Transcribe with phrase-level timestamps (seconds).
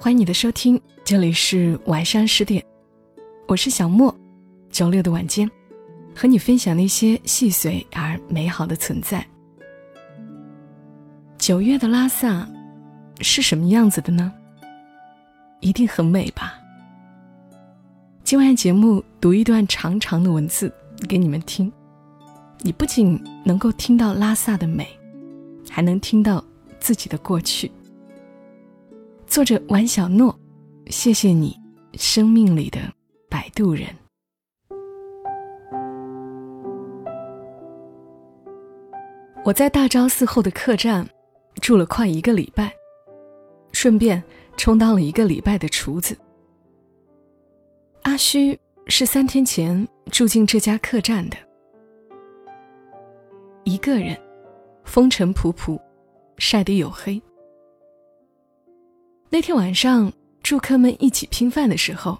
[0.00, 2.64] 欢迎你的收听，这里是晚上十点，
[3.48, 4.16] 我是小莫。
[4.70, 5.50] 周六的晚间，
[6.14, 9.26] 和你分享那些细碎而美好的存在。
[11.36, 12.48] 九月的拉萨
[13.20, 14.32] 是什么样子的呢？
[15.58, 16.54] 一定很美吧。
[18.22, 20.72] 今晚节目读一段长长的文字
[21.08, 21.70] 给你们听，
[22.60, 24.86] 你不仅能够听到拉萨的美，
[25.68, 26.42] 还能听到
[26.78, 27.68] 自己的过去。
[29.38, 30.36] 作者王小诺，
[30.88, 31.56] 谢谢你，
[31.92, 32.80] 生命里的
[33.30, 33.86] 摆渡人。
[39.44, 41.08] 我在大昭寺后的客栈
[41.62, 42.72] 住了快一个礼拜，
[43.70, 44.20] 顺便
[44.56, 46.18] 充当了一个礼拜的厨子。
[48.02, 48.58] 阿虚
[48.88, 51.36] 是三天前住进这家客栈的，
[53.62, 54.20] 一个人，
[54.82, 55.80] 风尘仆仆，
[56.38, 57.22] 晒得黝黑。
[59.30, 60.10] 那天晚上，
[60.42, 62.18] 住客们一起拼饭的时候，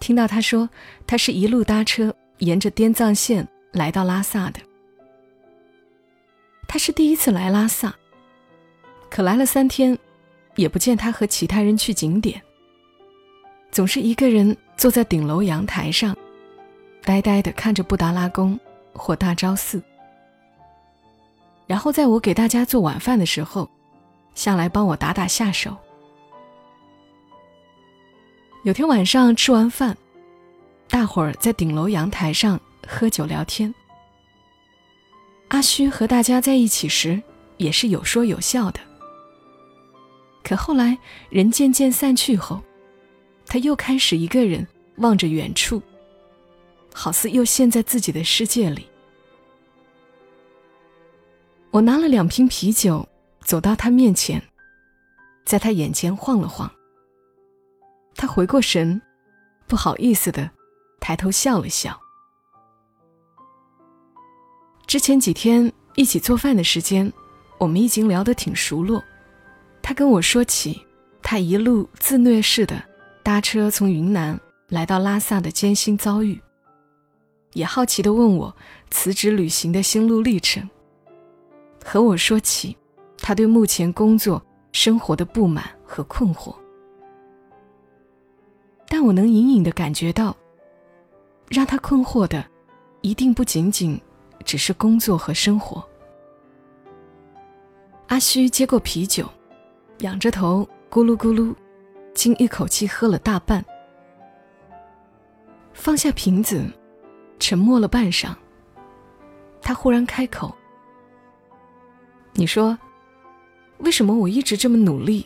[0.00, 0.68] 听到他说，
[1.06, 4.58] 他是一路搭车沿着滇藏线来到拉萨的。
[6.66, 7.94] 他是第一次来拉萨，
[9.08, 9.96] 可来了三天，
[10.56, 12.42] 也不见他和其他人去景点，
[13.70, 16.16] 总是一个人坐在顶楼阳台上，
[17.04, 18.58] 呆呆地看着布达拉宫
[18.92, 19.80] 或大昭寺。
[21.68, 23.70] 然后在我给大家做晚饭的时候，
[24.34, 25.76] 下来帮我打打下手。
[28.62, 29.96] 有天晚上吃完饭，
[30.86, 33.74] 大伙儿在顶楼阳台上喝酒聊天。
[35.48, 37.22] 阿虚和大家在一起时
[37.56, 38.78] 也是有说有笑的。
[40.44, 40.98] 可后来
[41.30, 42.60] 人渐渐散去后，
[43.46, 44.66] 他又开始一个人
[44.96, 45.82] 望着远处，
[46.92, 48.86] 好似又陷在自己的世界里。
[51.70, 53.08] 我拿了两瓶啤酒，
[53.42, 54.42] 走到他面前，
[55.46, 56.70] 在他眼前晃了晃。
[58.20, 59.00] 他回过神，
[59.66, 60.50] 不好意思的
[61.00, 61.98] 抬头笑了笑。
[64.86, 67.10] 之前几天一起做饭的时间，
[67.56, 69.02] 我们已经聊得挺熟络。
[69.80, 70.84] 他跟我说起
[71.22, 72.84] 他一路自虐式的
[73.22, 76.38] 搭车从云南来到拉萨的艰辛遭遇，
[77.54, 78.54] 也好奇的问我
[78.90, 80.68] 辞职旅行的心路历程，
[81.82, 82.76] 和我说起
[83.16, 86.54] 他对目前工作生活的不满和困惑。
[88.92, 90.36] 但我能隐隐的感觉到，
[91.48, 92.44] 让他困惑的，
[93.02, 93.98] 一定不仅仅
[94.44, 95.82] 只是工作和生活。
[98.08, 99.30] 阿虚接过啤酒，
[100.00, 101.54] 仰着头咕噜咕噜，
[102.14, 103.64] 竟一口气喝了大半。
[105.72, 106.68] 放下瓶子，
[107.38, 108.34] 沉默了半晌，
[109.62, 110.52] 他忽然开口
[112.34, 112.76] ：“你说，
[113.78, 115.24] 为什么我一直这么努力，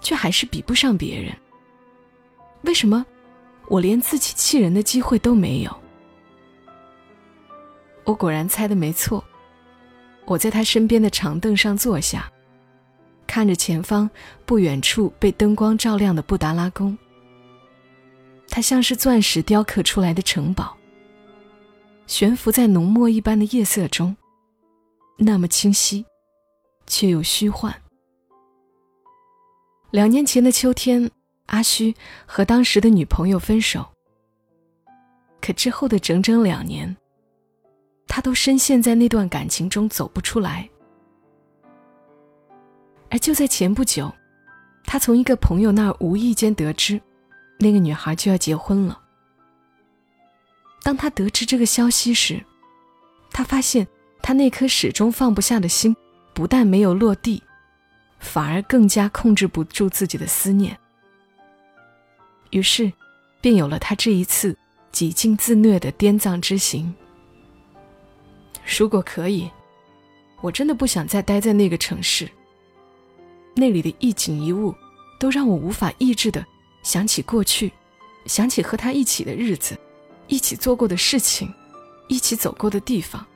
[0.00, 1.36] 却还是比不上别人？”
[2.64, 3.04] 为什么
[3.68, 5.74] 我连自欺欺人的机会都没有？
[8.04, 9.22] 我果然猜的没错。
[10.26, 12.30] 我在他身边的长凳上坐下，
[13.26, 14.08] 看着前方
[14.46, 16.96] 不远处被灯光照亮的布达拉宫。
[18.48, 20.74] 它像是钻石雕刻出来的城堡，
[22.06, 24.16] 悬浮在浓墨一般的夜色中，
[25.18, 26.06] 那么清晰，
[26.86, 27.74] 却又虚幻。
[29.90, 31.10] 两年前的秋天。
[31.46, 31.94] 阿虚
[32.26, 33.86] 和当时的女朋友分手，
[35.40, 36.96] 可之后的整整两年，
[38.06, 40.68] 他都深陷在那段感情中走不出来。
[43.10, 44.12] 而就在前不久，
[44.84, 47.00] 他从一个朋友那儿无意间得知，
[47.58, 49.00] 那个女孩就要结婚了。
[50.82, 52.42] 当他得知这个消息时，
[53.30, 53.86] 他发现
[54.22, 55.94] 他那颗始终放不下的心，
[56.32, 57.42] 不但没有落地，
[58.18, 60.76] 反而更加控制不住自己的思念。
[62.54, 62.90] 于是，
[63.40, 64.56] 便有了他这一次
[64.92, 66.94] 几近自虐的滇藏之行。
[68.78, 69.50] 如果可以，
[70.40, 72.28] 我真的不想再待在那个城市。
[73.56, 74.72] 那里的一景一物，
[75.18, 76.46] 都让我无法抑制的
[76.84, 77.72] 想起过去，
[78.26, 79.76] 想起和他一起的日子，
[80.28, 81.52] 一起做过的事情，
[82.06, 83.26] 一起走过的地方。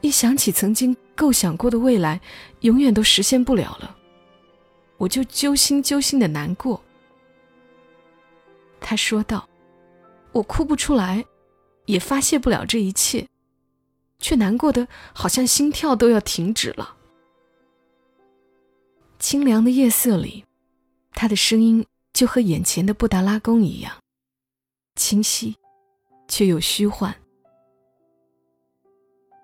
[0.00, 2.18] 一想起曾经构想过的未来，
[2.60, 3.94] 永远都实现不了了，
[4.96, 6.82] 我就揪心揪心的难过。
[8.80, 9.48] 他说道
[10.32, 11.24] ：“我哭不出来，
[11.86, 13.26] 也发泄不了这一切，
[14.18, 16.96] 却难过的好像心跳都要停止了。”
[19.18, 20.44] 清凉的夜色里，
[21.12, 23.92] 他的声音就和眼前的布达拉宫一样，
[24.94, 25.56] 清晰，
[26.28, 27.14] 却又虚幻。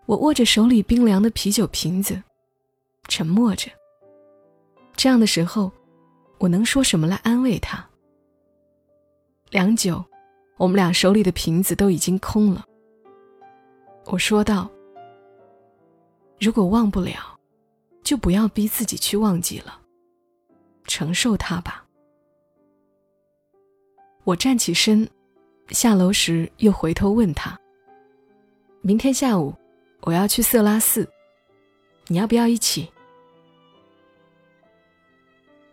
[0.06, 2.22] 我握着手里冰凉的啤酒瓶子，
[3.08, 3.70] 沉默着。
[4.94, 5.72] 这样的时候，
[6.38, 7.84] 我能说什么来安慰他？
[9.54, 10.04] 良久，
[10.56, 12.66] 我们俩手里的瓶子都已经空了。
[14.06, 14.68] 我说道
[16.40, 17.38] ：“如果忘不了，
[18.02, 19.80] 就不要逼自己去忘记了，
[20.88, 21.86] 承受它吧。”
[24.26, 25.08] 我站起身，
[25.68, 27.56] 下楼时又回头问他
[28.82, 29.54] ：“明天下午
[30.00, 31.08] 我要去色拉寺，
[32.08, 32.90] 你要不要一起？”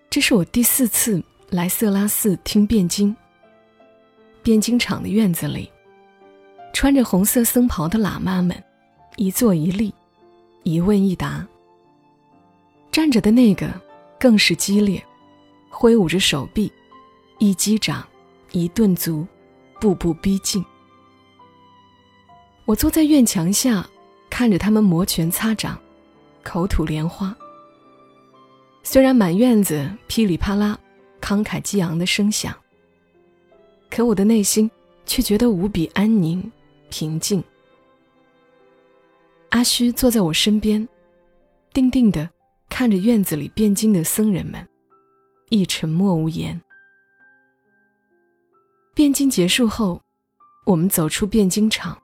[0.07, 1.19] 这是我第四次
[1.49, 3.17] 来色拉寺听辩经。
[4.43, 5.71] 辩经场的院子里，
[6.73, 8.63] 穿着红色僧袍的喇嘛们，
[9.15, 9.93] 一坐一立，
[10.63, 11.45] 一问一答。
[12.91, 13.71] 站着的那个
[14.19, 15.03] 更是激烈，
[15.69, 16.71] 挥舞着手臂，
[17.39, 18.05] 一击掌，
[18.51, 19.25] 一顿足，
[19.79, 20.63] 步步逼近。
[22.65, 23.87] 我坐在院墙下，
[24.29, 25.79] 看着他们摩拳擦掌，
[26.43, 27.35] 口吐莲花。
[28.83, 30.77] 虽然满院子噼里啪啦、
[31.21, 32.55] 慷慨激昂的声响。
[33.91, 34.71] 可我的内心
[35.05, 36.49] 却觉得无比安宁、
[36.89, 37.43] 平静。
[39.49, 40.87] 阿虚坐在我身边，
[41.73, 42.27] 定定地
[42.69, 44.65] 看着院子里辩经的僧人们，
[45.49, 46.59] 亦沉默无言。
[48.93, 50.01] 辩经结束后，
[50.65, 52.01] 我们走出辩经场。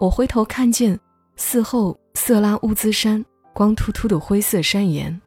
[0.00, 0.98] 我回头看见
[1.36, 5.20] 寺后色拉乌兹山光秃秃的灰色山岩，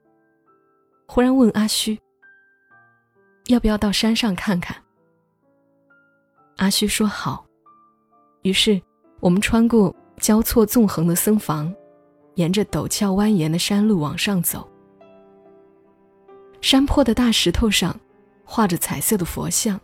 [1.07, 1.97] 忽然问阿虚
[3.47, 4.75] ：“要不要到山上看看？”
[6.57, 7.45] 阿虚说好，
[8.43, 8.81] 于是
[9.19, 11.73] 我们穿过交错纵横的僧房，
[12.35, 14.67] 沿着陡峭蜿蜒的山路往上走。
[16.61, 17.99] 山坡的大石头上
[18.45, 19.79] 画着彩色的佛像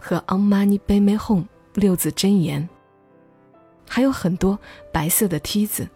[0.00, 1.44] 和 “Om Mani p a m e Hum”
[1.74, 2.68] 六字真言，
[3.88, 4.58] 还有很多
[4.92, 5.88] 白色的梯子。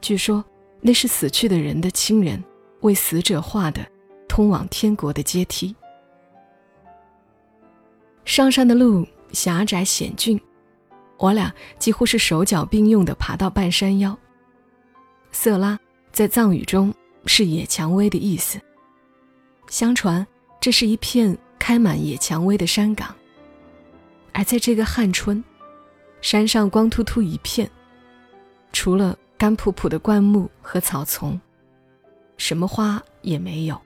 [0.00, 0.44] 据说
[0.80, 2.42] 那是死去的人的亲人
[2.80, 3.86] 为死者画的
[4.26, 5.74] 通往天国的阶梯。
[8.26, 10.38] 上山的路狭窄险峻，
[11.16, 14.18] 我俩几乎是手脚并用地爬到半山腰。
[15.30, 15.78] 色拉
[16.10, 16.92] 在藏语中
[17.26, 18.60] 是野蔷薇的意思。
[19.68, 20.26] 相传
[20.60, 23.14] 这是一片开满野蔷薇的山岗，
[24.32, 25.42] 而在这个旱春，
[26.20, 27.70] 山上光秃秃一片，
[28.72, 31.40] 除了干扑扑的灌木和草丛，
[32.36, 33.80] 什么花也没有。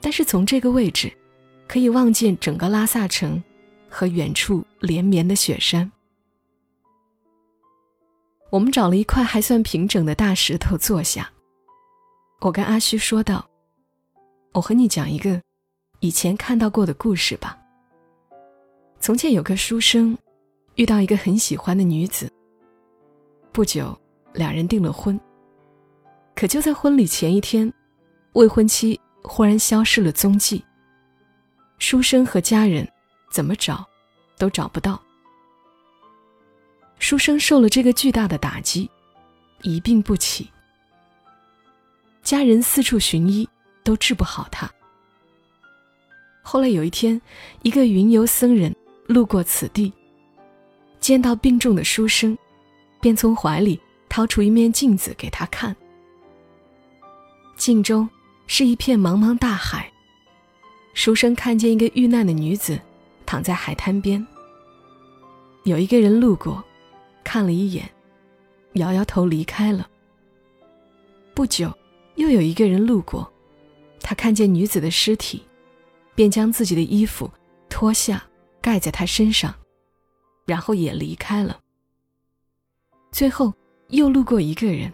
[0.00, 1.12] 但是从这个位置。
[1.68, 3.40] 可以望见整个拉萨城
[3.88, 5.92] 和远处连绵的雪山。
[8.50, 11.30] 我们找了一块还算平整的大石头坐下。
[12.40, 13.46] 我跟阿虚说道
[14.54, 15.42] ：“我和你讲一个
[16.00, 17.58] 以前看到过的故事吧。
[18.98, 20.16] 从前有个书生
[20.76, 22.32] 遇到一个很喜欢的女子，
[23.52, 23.96] 不久
[24.32, 25.20] 两人订了婚。
[26.34, 27.70] 可就在婚礼前一天，
[28.32, 30.64] 未婚妻忽然消失了踪迹。”
[31.78, 32.86] 书生和家人
[33.30, 33.86] 怎么找，
[34.36, 35.00] 都找不到。
[36.98, 38.90] 书生受了这个巨大的打击，
[39.62, 40.50] 一病不起。
[42.22, 43.48] 家人四处寻医，
[43.84, 44.70] 都治不好他。
[46.42, 47.20] 后来有一天，
[47.62, 48.74] 一个云游僧人
[49.06, 49.92] 路过此地，
[50.98, 52.36] 见到病重的书生，
[53.00, 55.74] 便从怀里掏出一面镜子给他看。
[57.56, 58.08] 镜中
[58.46, 59.90] 是一片茫茫大海。
[60.98, 62.76] 书生看见一个遇难的女子
[63.24, 64.26] 躺在海滩边。
[65.62, 66.60] 有一个人路过，
[67.22, 67.88] 看了一眼，
[68.72, 69.88] 摇摇头离开了。
[71.34, 71.72] 不久，
[72.16, 73.32] 又有一个人路过，
[74.00, 75.40] 他看见女子的尸体，
[76.16, 77.30] 便将自己的衣服
[77.68, 78.20] 脱下
[78.60, 79.54] 盖在她身上，
[80.46, 81.60] 然后也离开了。
[83.12, 83.54] 最后
[83.90, 84.92] 又路过一个人，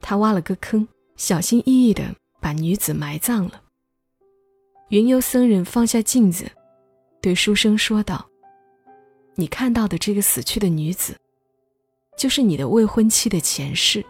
[0.00, 3.61] 他挖了个坑，小心翼翼地把女子埋葬了。
[4.92, 6.44] 云游僧人放下镜子，
[7.22, 8.28] 对书生说道
[9.36, 11.16] ：“你看到的这个死去的女子，
[12.14, 14.04] 就是你的未婚妻的前世，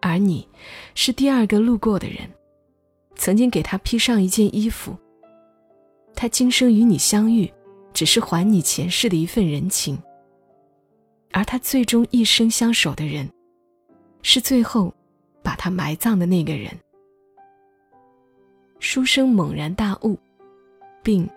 [0.00, 0.48] 而你
[0.94, 2.20] 是第二个路过的人，
[3.16, 4.96] 曾经给她披上一件衣服。
[6.14, 7.52] 她今生与你相遇，
[7.92, 10.02] 只是还你前世的一份人情。
[11.32, 13.30] 而她最终一生相守的人，
[14.22, 14.90] 是最后
[15.42, 16.74] 把她埋葬的那个人。”
[18.88, 20.16] 书生猛然大悟，
[21.02, 21.28] 并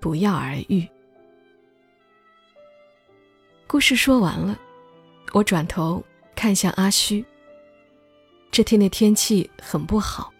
[0.00, 0.84] 不药而愈。
[3.68, 4.58] 故事说完了，
[5.32, 6.02] 我转头
[6.34, 7.24] 看向阿虚。
[8.50, 10.32] 这天的天气很不好，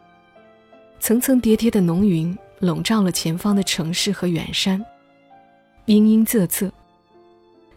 [0.98, 4.84] 层层叠叠的浓云笼罩了前方的城市和远山，
[5.84, 6.68] 阴阴仄仄，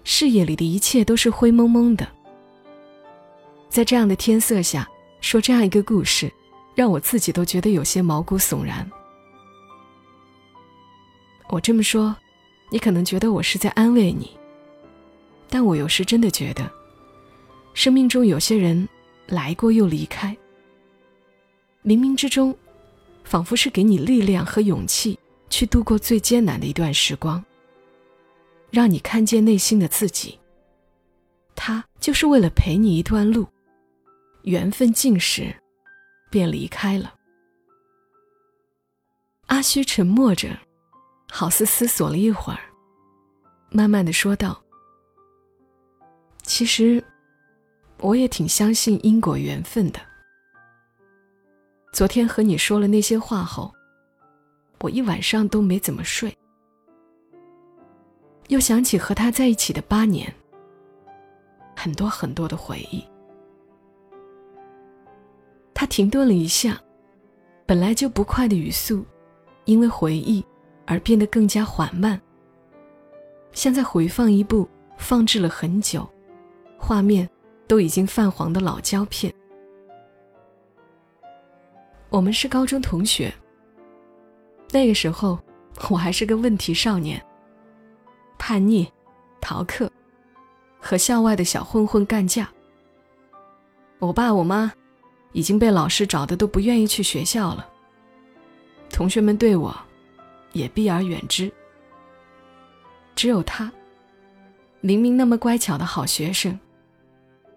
[0.03, 2.07] 视野里的一切都是灰蒙蒙的。
[3.69, 4.89] 在这样的天色下，
[5.21, 6.33] 说这样一个故事。
[6.79, 8.89] 让我自己都觉得有些毛骨悚然。
[11.49, 12.15] 我这么说，
[12.71, 14.31] 你可能觉得我是在安慰你，
[15.49, 16.71] 但我有时真的觉得，
[17.73, 18.87] 生命中有些人
[19.27, 20.33] 来过又离开，
[21.83, 22.55] 冥冥之中，
[23.25, 25.19] 仿佛是给你力量和勇气
[25.49, 27.43] 去度过最艰难的一段时光，
[28.71, 30.39] 让你看见内心的自己。
[31.57, 33.45] 他就是为了陪你一段路，
[34.43, 35.53] 缘分尽时，
[36.29, 37.13] 便离开了。
[39.47, 40.57] 阿虚沉默着。
[41.31, 42.59] 好似思索了一会儿，
[43.69, 44.59] 慢慢的说道
[46.41, 47.03] ：“其实，
[47.99, 49.99] 我也挺相信因果缘分的。
[51.93, 53.71] 昨天和你说了那些话后，
[54.79, 56.35] 我一晚上都没怎么睡，
[58.47, 60.33] 又想起和他在一起的八年，
[61.75, 63.03] 很多很多的回忆。”
[65.79, 66.77] 他停顿了一下，
[67.65, 69.05] 本来就不快的语速，
[69.63, 70.45] 因为回忆。
[70.85, 72.19] 而变得更加缓慢，
[73.53, 74.67] 像在回放一部
[74.97, 76.05] 放置了很久、
[76.77, 77.29] 画面
[77.65, 79.33] 都已经泛黄的老胶片。
[82.09, 83.33] 我们是高中同学，
[84.71, 85.39] 那个时候
[85.89, 87.23] 我还是个问题少年，
[88.37, 88.91] 叛逆、
[89.39, 89.89] 逃课，
[90.81, 92.49] 和校外的小混混干架。
[93.99, 94.73] 我爸我妈
[95.31, 97.67] 已经被老师找的都不愿意去学校了，
[98.89, 99.75] 同学们对我。
[100.53, 101.51] 也避而远之。
[103.15, 103.71] 只有他，
[104.81, 106.59] 明明那么乖巧的好学生，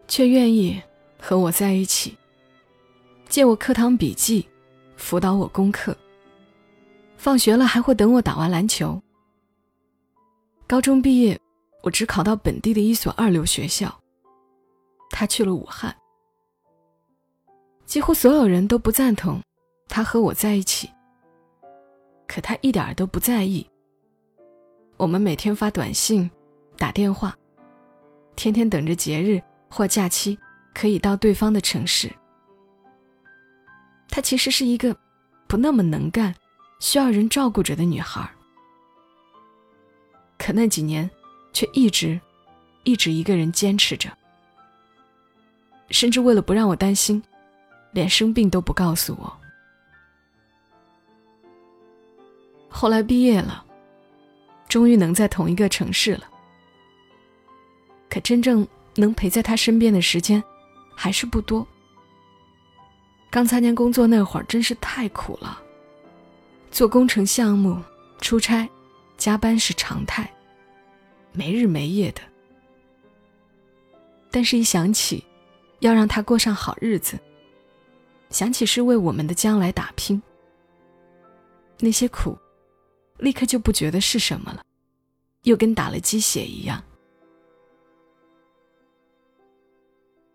[0.06, 0.78] 却愿意
[1.18, 2.14] 和我在一起，
[3.30, 4.46] 借我课堂笔记，
[4.96, 5.96] 辅导我功课。
[7.16, 9.00] 放学了还会等我打完篮球。
[10.66, 11.40] 高中毕业，
[11.82, 13.90] 我只考到本地的一所二流学校，
[15.08, 15.96] 他去了武汉。
[17.84, 19.42] 几乎所有人都不赞同
[19.88, 20.90] 他和我在一起。
[22.26, 23.66] 可他一点都不在意。
[24.96, 26.30] 我们每天发短信、
[26.78, 27.36] 打电话，
[28.36, 30.38] 天天等着节日或假期
[30.72, 32.10] 可以到对方的城市。
[34.08, 34.96] 她其实是一个
[35.46, 36.34] 不那么能干、
[36.80, 38.30] 需要人照顾着的女孩。
[40.38, 41.10] 可那几年，
[41.52, 42.20] 却一直、
[42.84, 44.10] 一直一个人坚持着，
[45.90, 47.22] 甚至为了不让我担心，
[47.92, 49.32] 连生病都不告诉我。
[52.68, 53.64] 后来毕业了，
[54.68, 56.28] 终于能在同一个城市了。
[58.08, 60.42] 可真正能陪在他身边的时间，
[60.96, 61.66] 还是不多。
[63.30, 65.62] 刚参加工作那会儿，真是太苦了，
[66.70, 67.82] 做工程项目、
[68.20, 68.68] 出差、
[69.16, 70.30] 加班是常态，
[71.32, 72.20] 没日没夜的。
[74.30, 75.24] 但是，一想起
[75.80, 77.18] 要让他过上好日子，
[78.32, 80.20] 想起是为我们的将来打拼，
[81.78, 82.36] 那些苦。
[83.18, 84.64] 立刻就不觉得是什么了，
[85.42, 86.82] 又跟打了鸡血一样。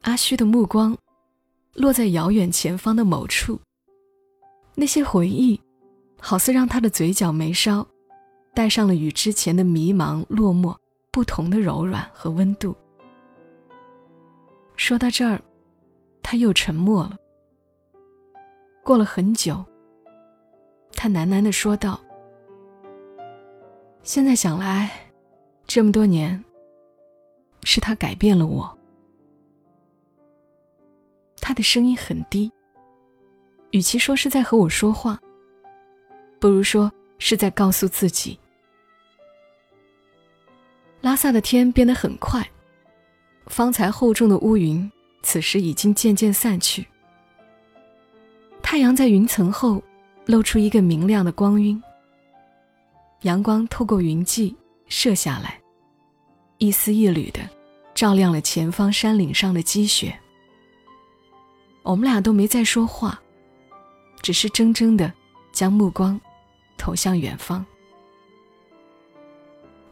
[0.03, 0.97] 阿虚的目光
[1.73, 3.59] 落在遥远前方的某处，
[4.73, 5.59] 那些回忆，
[6.21, 7.85] 好似让他的嘴角眉梢
[8.53, 10.73] 带上了与之前的迷茫落寞
[11.11, 12.73] 不同的柔软和温度。
[14.77, 15.41] 说到这儿，
[16.23, 17.17] 他又沉默了。
[18.87, 19.61] 过了很久，
[20.93, 21.99] 他喃喃的说道。
[24.01, 24.89] 现在想来，
[25.65, 26.41] 这么多年，
[27.65, 28.77] 是他改变了我。
[31.41, 32.49] 他的声音很低，
[33.71, 35.19] 与其说是在和我说话，
[36.39, 36.89] 不如说
[37.19, 38.39] 是在告诉自己。
[41.01, 42.49] 拉萨的天变得很快，
[43.47, 44.89] 方才厚重的乌云，
[45.23, 46.87] 此时已经渐渐散去。
[48.69, 49.81] 太阳在云层后
[50.25, 51.81] 露出一个明亮的光晕。
[53.21, 54.53] 阳光透过云际
[54.89, 55.57] 射下来，
[56.57, 57.39] 一丝一缕的
[57.95, 60.13] 照亮了前方山岭上的积雪。
[61.81, 63.17] 我们俩都没再说话，
[64.21, 65.13] 只是怔怔的
[65.53, 66.19] 将目光
[66.77, 67.65] 投向远方。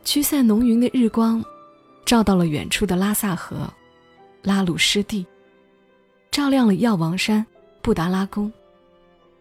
[0.04, 1.42] 驱散浓云的日光，
[2.06, 3.74] 照到了远处的拉萨河、
[4.44, 5.26] 拉鲁湿地，
[6.30, 7.44] 照亮了药王山、
[7.82, 8.52] 布达拉宫，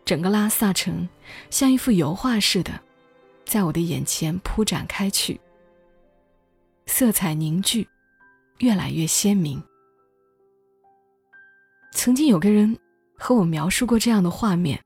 [0.04, 1.08] 整个拉萨城
[1.50, 2.80] 像一幅油画似的。
[3.44, 5.38] 在我的眼前铺展开去，
[6.86, 7.86] 色彩凝聚，
[8.58, 9.62] 越来越鲜明。
[11.92, 12.76] 曾经有个人
[13.18, 14.82] 和我描述过这样的画面。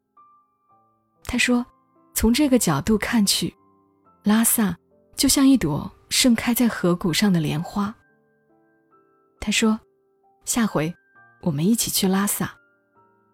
[1.24, 1.64] 他说，
[2.14, 3.54] 从这个角度看去，
[4.24, 4.76] 拉萨
[5.14, 7.94] 就像一朵盛开在河谷上的莲花。
[9.38, 9.78] 他说，
[10.44, 10.92] 下回
[11.42, 12.57] 我们一起去拉萨，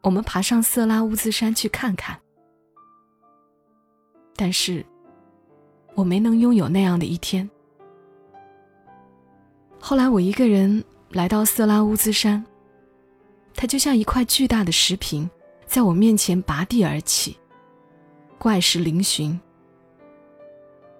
[0.04, 2.20] 我们爬上色拉乌兹山去看看。
[4.36, 4.84] 但是，
[5.94, 7.48] 我没能拥有那样的一天。
[9.80, 12.44] 后来，我一个人来到色拉乌兹山，
[13.54, 15.28] 它就像一块巨大的石屏，
[15.64, 17.38] 在我面前拔地而起，
[18.36, 19.38] 怪石嶙峋，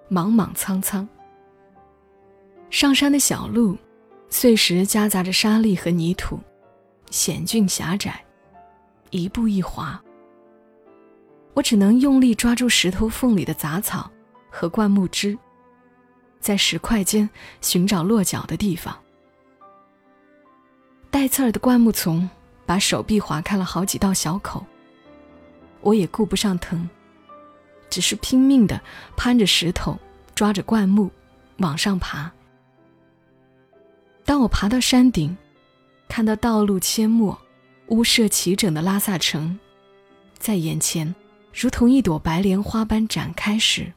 [0.09, 1.07] 莽莽苍苍。
[2.71, 3.77] 上山的小路，
[4.29, 6.39] 碎石夹杂着沙砾和泥土，
[7.11, 8.24] 险峻狭窄，
[9.15, 10.01] 一步一滑。
[11.53, 14.11] 我只能用力抓住石头缝里的杂草
[14.49, 15.37] 和灌木枝，
[16.39, 17.29] 在石块间
[17.61, 18.97] 寻找落脚的地方。
[21.09, 22.29] 带刺儿的灌木丛
[22.65, 24.65] 把手臂划开了好几道小口。
[25.79, 26.89] 我也顾不上疼，
[27.89, 28.81] 只是拼命地
[29.15, 29.97] 攀着石头，
[30.33, 31.09] 抓着灌木
[31.59, 32.29] 往上爬。
[34.25, 35.37] 当我爬到山顶，
[36.09, 37.39] 看到道路阡陌、
[37.89, 39.59] 屋舍齐整的拉萨城
[40.37, 41.13] 在眼前，
[41.53, 43.93] 如同一朵白莲花般展开时，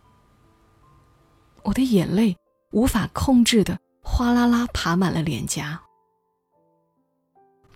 [1.62, 2.36] 我的眼泪
[2.70, 5.80] 无法控制的哗啦啦爬满了脸颊。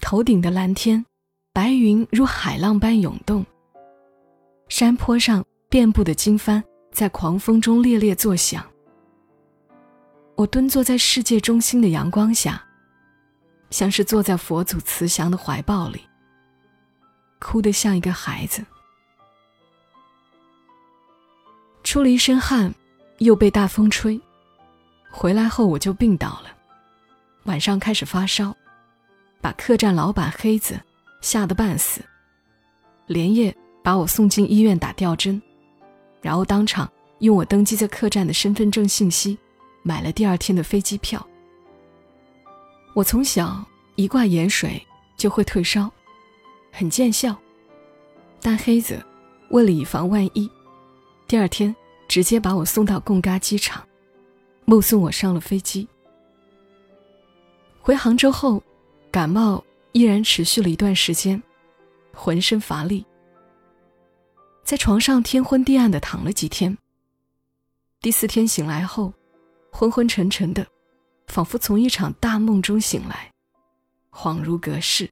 [0.01, 1.05] 头顶的蓝天，
[1.53, 3.45] 白云如海浪般涌动。
[4.69, 8.65] 山坡上遍布的经幡在狂风中猎猎作响。
[10.35, 12.65] 我蹲坐在世界中心的阳光下，
[13.73, 16.01] 像是坐在佛祖慈祥的怀抱里，
[17.41, 18.65] 哭得像一个孩子。
[21.83, 22.73] 出了一身汗，
[23.19, 24.21] 又被大风吹，
[25.11, 26.55] 回来后我就病倒了，
[27.45, 28.55] 晚上开始发烧，
[29.41, 30.81] 把客栈老板黑子
[31.21, 32.01] 吓得半死，
[33.07, 33.53] 连夜
[33.83, 35.43] 把我送进医院打吊针，
[36.21, 36.89] 然后当场
[37.19, 39.37] 用我登记在客栈的身份证信息。
[39.85, 41.27] 买了第二天的飞机票。
[42.95, 43.65] 我从小
[43.97, 44.81] 一挂盐水
[45.17, 45.91] 就会退烧，
[46.71, 47.37] 很见效。
[48.41, 49.05] 但黑子
[49.51, 50.51] 为了以防万一，
[51.27, 51.75] 第二天
[52.09, 53.87] 直接把我送到贡嘎机场，
[54.65, 55.87] 目送我上了飞机。
[57.81, 58.63] 回杭州后，
[59.11, 59.63] 感冒
[59.93, 61.43] 依然持续了一段时间，
[62.13, 63.05] 浑身乏力，
[64.65, 66.77] 在床上天昏地暗的躺了几天。
[68.01, 69.13] 第四天醒来后。
[69.75, 70.67] 昏昏沉沉的，
[71.27, 73.31] 仿佛从一场大梦中醒来，
[74.11, 75.09] 恍如隔世。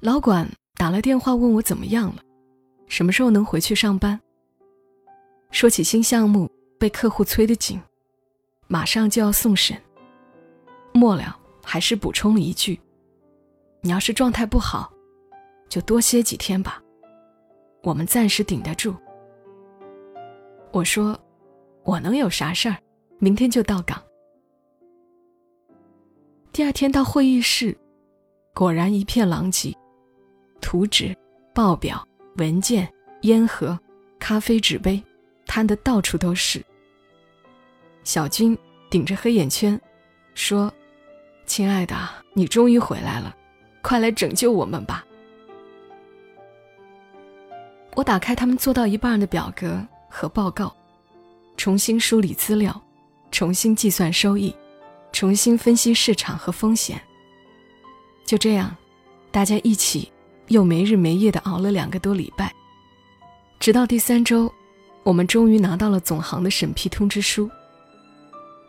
[0.00, 2.22] 老管打了电话问我怎么样了，
[2.86, 4.20] 什么时候能回去上班。
[5.50, 7.80] 说起新项目被客户催得紧，
[8.66, 9.76] 马上就要送审。
[10.92, 12.80] 末了还是补充了一句
[13.82, 14.92] ：“你要是状态不好，
[15.68, 16.82] 就多歇几天吧，
[17.82, 18.94] 我们暂时顶得住。”
[20.72, 21.18] 我说。
[21.82, 22.76] 我能有啥事儿？
[23.22, 24.02] 明天就到岗。
[26.52, 27.76] 第二天到会议室，
[28.54, 29.76] 果然一片狼藉，
[30.58, 31.14] 图纸、
[31.54, 32.02] 报表、
[32.38, 32.90] 文件、
[33.22, 33.78] 烟盒、
[34.18, 35.00] 咖啡纸杯，
[35.46, 36.64] 摊的到处都是。
[38.04, 38.56] 小军
[38.88, 39.78] 顶着黑眼圈，
[40.34, 40.72] 说
[41.44, 41.94] ：“亲爱的，
[42.32, 43.36] 你终于回来了，
[43.82, 45.04] 快来拯救我们吧！”
[47.96, 50.74] 我打开他们做到一半的表格和报告。
[51.58, 52.82] 重新梳理资料，
[53.30, 54.54] 重新计算收益，
[55.12, 57.00] 重新分析市场和风险。
[58.24, 58.76] 就这样，
[59.30, 60.10] 大家一起
[60.48, 62.54] 又没日没夜的熬了两个多礼拜，
[63.58, 64.52] 直到第三周，
[65.02, 67.50] 我们终于拿到了总行的审批通知书。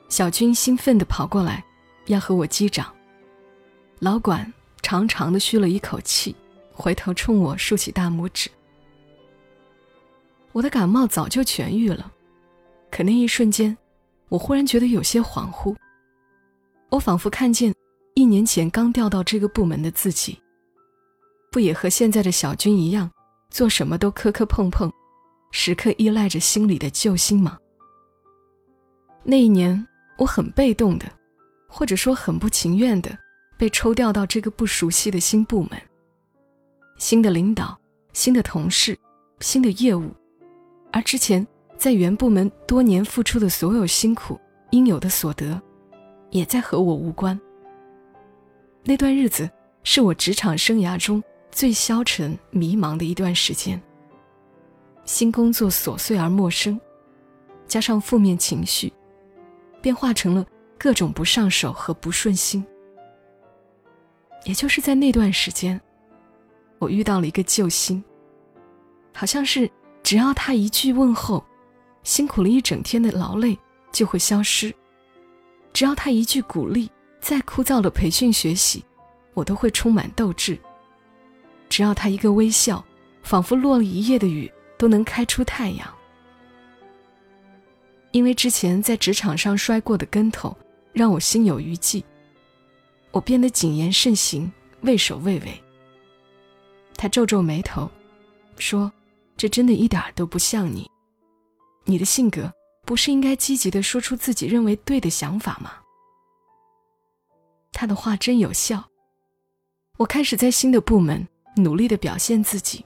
[0.10, 1.64] 小军兴奋地跑过来，
[2.08, 2.92] 要和我击掌。
[4.00, 6.36] 老管长长的吁了一口气，
[6.74, 8.50] 回头冲我竖起大拇指。
[10.52, 12.12] 我的感冒早就痊愈了。
[12.90, 13.78] 可那一瞬间，
[14.32, 15.76] 我忽然觉得有些恍惚。
[16.90, 17.74] 我仿佛看见
[18.14, 20.40] 一年前刚调到这个部门的自己，
[21.52, 23.12] 不也和现在的小军一样，
[23.50, 24.90] 做什么都磕磕碰碰，
[25.52, 27.58] 时刻依赖着心里的救星吗？
[29.22, 29.86] 那一年，
[30.18, 31.06] 我很被动的，
[31.68, 33.18] 或者说很不情愿的，
[33.58, 35.72] 被抽调到这个不熟悉的新部门，
[36.98, 37.78] 新的领导、
[38.14, 38.98] 新的同事、
[39.42, 40.10] 新的业务，
[40.94, 41.46] 而之前。
[41.82, 44.40] 在原部门多年付出的所有辛苦，
[44.70, 45.60] 应有的所得，
[46.30, 47.42] 也在和我无关。
[48.84, 49.50] 那段日子
[49.82, 53.82] 是我职场生涯中最消沉、迷茫的一段时间。
[55.06, 56.80] 新工作琐碎而陌生，
[57.66, 58.94] 加上负面情绪，
[59.82, 60.46] 便化成了
[60.78, 62.64] 各种不上手和不顺心。
[64.44, 65.82] 也就是在那段时间，
[66.78, 68.04] 我遇到了一个救星，
[69.16, 69.68] 好像是
[70.04, 71.44] 只要他一句问候。
[72.04, 73.58] 辛苦了一整天的劳累
[73.92, 74.74] 就会消失，
[75.74, 78.84] 只要他一句鼓励，再枯燥的培训学习，
[79.34, 80.58] 我都会充满斗志，
[81.70, 82.84] 只要他一个微笑，
[83.24, 85.88] 仿佛落了一夜的雨都能开出太阳。
[88.12, 90.58] 因为之前在职场上摔过的跟头，
[90.92, 92.04] 让我心有余悸，
[93.12, 95.64] 我变得谨言慎行，畏首畏尾。
[96.98, 97.90] 他皱皱眉头，
[98.58, 98.92] 说
[99.38, 100.91] ：“这真的一点都不像你，
[101.86, 102.52] 你的性格
[102.86, 105.74] 不是应该积极的说出自己认为对的想法吗？”
[107.74, 108.84] 他的话真有效，
[109.98, 112.86] 我开始在新的部门努力的表现自己，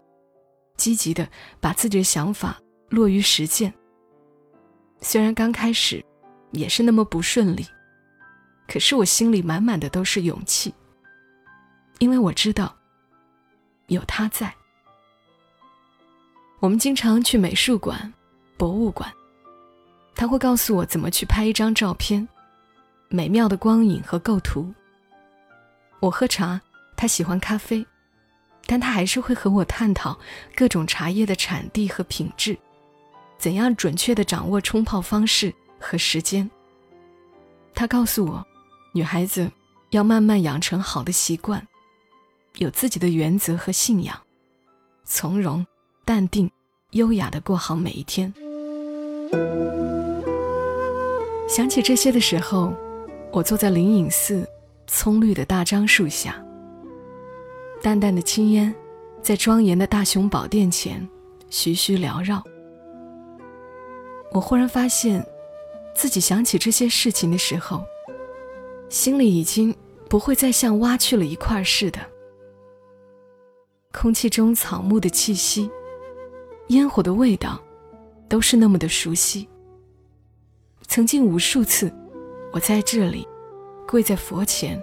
[0.78, 1.28] 积极的
[1.60, 3.74] 把自己的想法落于实践。
[5.02, 6.04] 虽然刚开始
[6.52, 7.66] 也是那么不顺利，
[8.68, 10.74] 可是我心里满满的都是勇气，
[12.00, 12.76] 因为我知道
[13.88, 14.54] 有他在。
[16.60, 18.12] 我们经常去美术馆、
[18.58, 19.12] 博物馆，
[20.16, 22.28] 他会告诉我怎么去拍一张照片，
[23.10, 24.74] 美妙的光影和构图。
[26.00, 26.62] 我喝茶，
[26.96, 27.86] 他喜欢咖啡，
[28.66, 30.18] 但他还是会和我探讨
[30.56, 32.58] 各种茶叶的产地和品质。
[33.38, 36.50] 怎样准确地掌握冲泡方式和时间？
[37.74, 38.46] 他告诉我，
[38.94, 39.52] 女孩子
[39.90, 41.68] 要慢慢养成好的习惯，
[42.56, 44.18] 有自己的原则和信仰，
[45.04, 45.66] 从容、
[46.06, 46.50] 淡定、
[46.92, 48.34] 优雅地过好每一天。
[51.48, 52.74] 想起这些的时候，
[53.32, 54.48] 我坐在灵隐寺
[54.88, 56.44] 葱绿的大樟树下，
[57.82, 58.74] 淡淡的青烟
[59.22, 61.08] 在庄严的大雄宝殿前
[61.50, 62.44] 徐徐缭绕。
[64.32, 65.26] 我忽然发现，
[65.94, 67.86] 自己想起这些事情的时候，
[68.90, 69.74] 心里已经
[70.10, 72.00] 不会再像挖去了一块似的。
[73.94, 75.70] 空气中草木的气息，
[76.68, 77.62] 烟火的味道，
[78.28, 79.48] 都是那么的熟悉。
[80.88, 81.92] 曾经无数次，
[82.54, 83.28] 我在这里
[83.88, 84.82] 跪在佛前，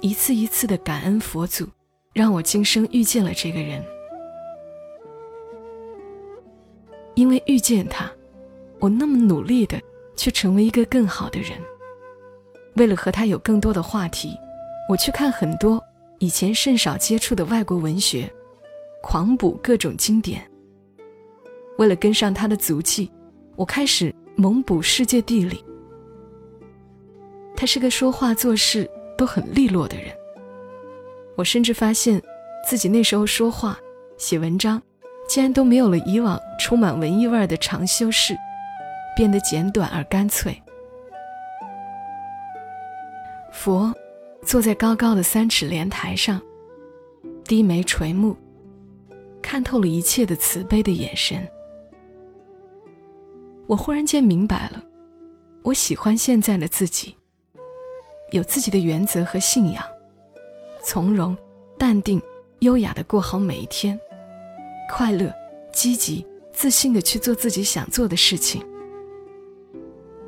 [0.00, 1.66] 一次一次的感恩佛祖，
[2.12, 3.82] 让我今生遇见了这个人，
[7.14, 8.10] 因为遇见他。
[8.78, 9.80] 我那么努力的
[10.16, 11.52] 去成为一个更好的人，
[12.74, 14.36] 为了和他有更多的话题，
[14.88, 15.82] 我去看很多
[16.18, 18.28] 以前甚少接触的外国文学，
[19.00, 20.51] 狂补各种经典。
[21.78, 23.10] 为了跟上他的足迹，
[23.56, 25.64] 我开始猛补世界地理。
[27.56, 30.06] 他是个说话做事都很利落的人，
[31.36, 32.20] 我甚至发现
[32.68, 33.78] 自己那时候说话、
[34.16, 34.80] 写文章，
[35.28, 38.36] 竟然都没有了以往充满文艺味儿的长修饰。
[39.14, 40.56] 变得简短而干脆。
[43.52, 43.94] 佛
[44.42, 46.40] 坐在高高的三尺莲台上，
[47.44, 48.34] 低眉垂目，
[49.42, 51.46] 看透了一切的慈悲的眼神。
[53.72, 54.82] 我忽然间明白了，
[55.62, 57.16] 我喜欢现在的自己，
[58.30, 59.82] 有自己的原则和信仰，
[60.84, 61.34] 从容、
[61.78, 62.20] 淡定、
[62.58, 63.98] 优雅的过好每一天，
[64.90, 65.32] 快乐、
[65.72, 68.62] 积极、自信的去做自己想做的事情。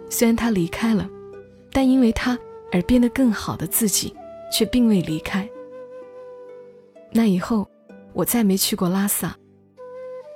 [0.09, 1.07] 虽然他离开了，
[1.71, 2.39] 但因为他
[2.73, 4.17] 而变得更好的自己，
[4.51, 5.47] 却并未离开。
[7.13, 7.69] 那以后，
[8.15, 9.37] 我再没去过拉萨。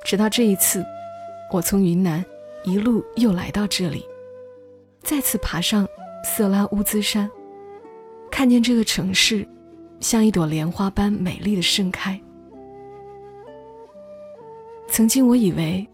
[0.05, 0.85] 直到这一次，
[1.51, 2.23] 我从云南
[2.68, 4.04] 一路又来到这里，
[5.00, 5.88] 再次爬上
[6.22, 7.31] 色拉乌兹山，
[8.31, 9.48] 看见这个城市
[10.00, 12.20] 像一朵莲花般美丽的盛开。
[14.87, 15.87] 曾经我以为，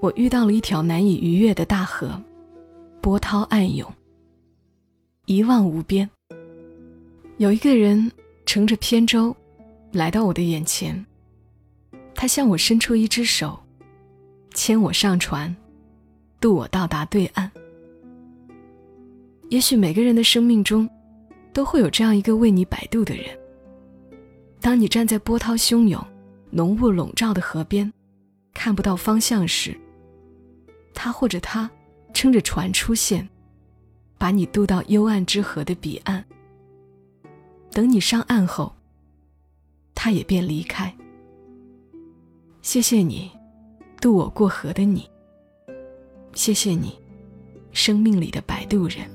[0.00, 2.20] 我遇到了一条难以逾越的大河。
[3.00, 3.92] 波涛暗涌，
[5.26, 6.08] 一望无边。
[7.38, 8.10] 有一个人
[8.46, 9.36] 乘着扁舟
[9.92, 11.04] 来到我的眼前，
[12.14, 13.58] 他向我伸出一只手，
[14.54, 15.54] 牵我上船，
[16.44, 17.50] 渡我到达对岸。
[19.48, 20.86] 也许每个人的生命中，
[21.54, 23.24] 都会有这样一个为你摆渡的人。
[24.60, 25.98] 当你站在波涛汹涌、
[26.50, 27.90] 浓雾笼罩的河边，
[28.52, 29.74] 看不到方向时，
[30.92, 31.70] 他或者他。
[32.12, 33.28] 撑着船出现，
[34.18, 36.24] 把你渡到幽暗之河的彼岸。
[37.72, 38.72] 等你上岸后，
[39.94, 40.94] 他也便离开。
[42.62, 43.32] 谢谢你，
[44.00, 45.10] 渡我过河的你。
[46.34, 46.98] 谢谢你，
[47.72, 49.08] 生命里的摆渡人。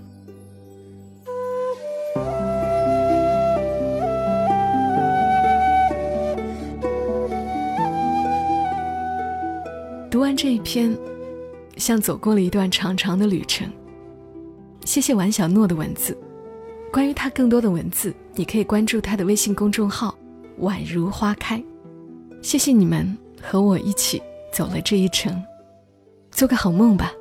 [10.10, 10.98] 读完这一篇。
[11.78, 13.66] 像走过了一段长长的旅程。
[14.84, 16.18] 谢谢王小诺的文字。
[16.92, 20.14] 关于他更多的文字，你可以关注他的微信公众号
[20.60, 21.64] “宛如花开”。
[22.44, 25.42] 谢谢你们和我一起走了这一程，
[26.40, 27.12] 做个好梦吧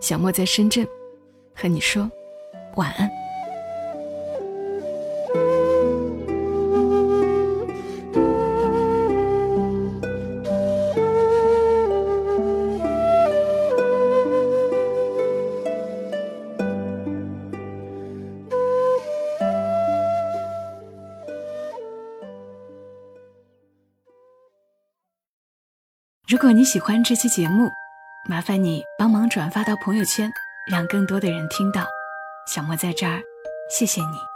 [0.00, 0.88] 小莫在深圳
[1.54, 2.10] 和你说
[2.76, 3.10] 晚安。
[26.26, 27.68] 如果你喜欢这期节目
[28.26, 30.30] 麻烦你帮忙转发到朋友圈，
[30.70, 31.84] 让更多的人听到。
[32.46, 33.20] 小莫在这儿，
[33.70, 34.33] 谢谢你。